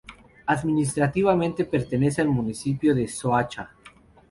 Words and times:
Administrativamente 0.47 1.63
pertenece 1.63 2.21
al 2.23 2.27
municipio 2.27 2.95
de 2.95 3.07
Soacha. 3.07 3.69